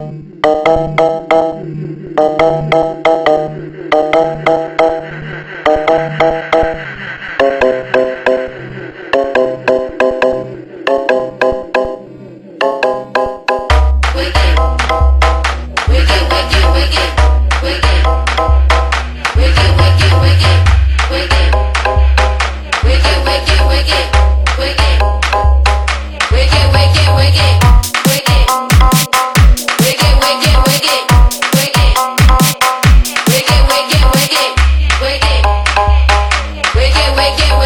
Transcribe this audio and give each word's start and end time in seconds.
Bye. 0.00 0.31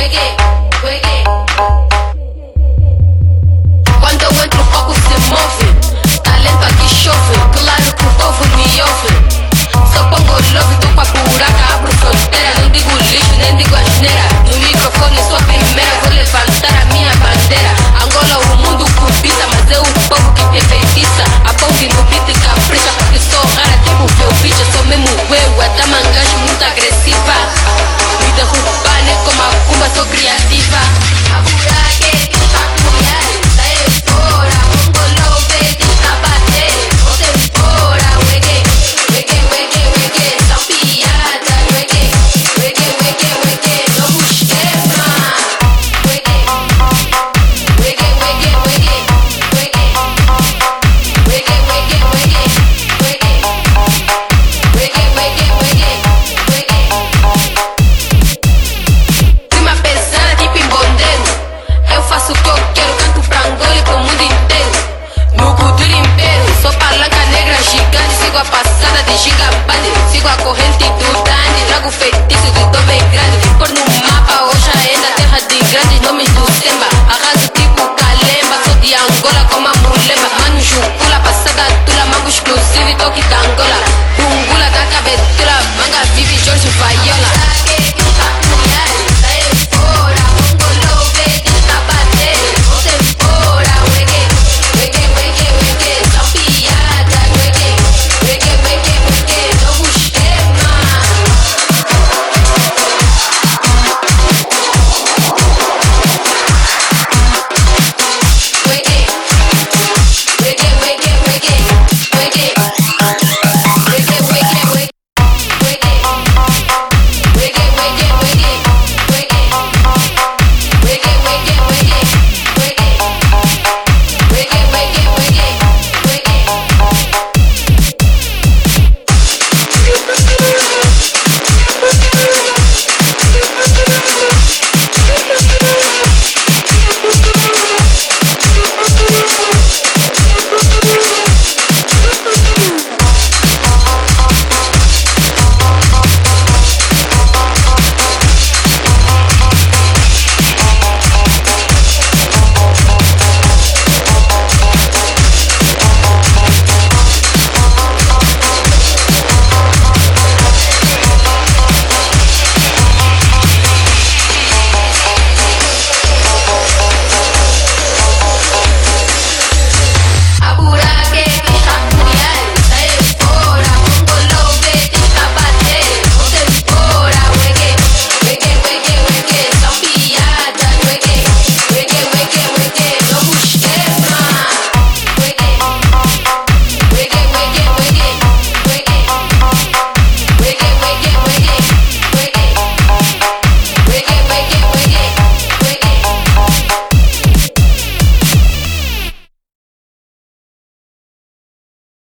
Shake 0.06 0.38
it. 0.38 0.45